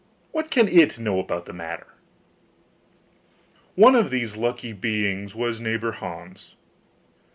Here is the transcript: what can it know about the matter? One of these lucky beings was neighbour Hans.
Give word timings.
what 0.31 0.49
can 0.49 0.67
it 0.67 0.97
know 0.97 1.19
about 1.19 1.45
the 1.45 1.53
matter? 1.53 1.85
One 3.75 3.93
of 3.93 4.09
these 4.09 4.35
lucky 4.35 4.73
beings 4.73 5.35
was 5.35 5.61
neighbour 5.61 5.91
Hans. 5.91 6.55